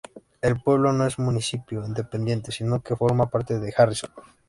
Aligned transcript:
El 0.41 0.59
pueblo 0.59 0.91
no 0.93 1.05
es 1.05 1.19
un 1.19 1.25
municipio 1.25 1.85
independiente, 1.85 2.51
sino 2.51 2.81
que 2.81 2.95
forma 2.95 3.29
parte 3.29 3.59
de 3.59 3.71
Harrison. 3.77 4.09